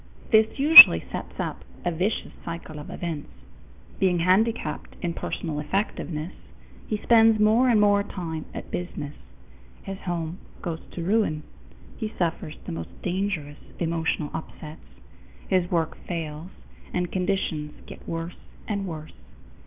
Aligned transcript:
This 0.31 0.57
usually 0.57 1.05
sets 1.11 1.39
up 1.39 1.63
a 1.85 1.91
vicious 1.91 2.31
circle 2.43 2.79
of 2.79 2.89
events. 2.89 3.29
Being 3.99 4.17
handicapped 4.17 4.95
in 5.03 5.13
personal 5.13 5.59
effectiveness, 5.59 6.33
he 6.87 6.97
spends 6.97 7.39
more 7.39 7.69
and 7.69 7.79
more 7.79 8.01
time 8.01 8.45
at 8.51 8.71
business. 8.71 9.13
His 9.83 9.99
home 9.99 10.39
goes 10.59 10.79
to 10.93 11.03
ruin; 11.03 11.43
he 11.97 12.11
suffers 12.17 12.57
the 12.65 12.71
most 12.71 12.99
dangerous 13.03 13.59
emotional 13.77 14.31
upsets; 14.33 14.81
his 15.47 15.69
work 15.69 15.95
fails, 16.07 16.49
and 16.91 17.11
conditions 17.11 17.73
get 17.85 18.09
worse 18.09 18.37
and 18.67 18.87
worse. 18.87 19.13